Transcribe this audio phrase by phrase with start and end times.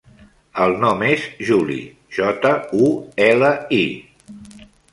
[0.63, 1.77] El nom és Juli:
[2.19, 2.55] jota,
[2.87, 2.89] u,
[3.29, 3.87] ela, i.